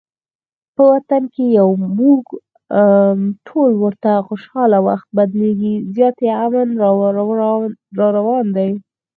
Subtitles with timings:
[0.75, 1.69] په وطن کې یو
[1.99, 2.21] موږ
[3.47, 6.67] ټول ورته خوشحاله، وخت بدلیږي زیاتي امن
[7.99, 8.69] راروان دي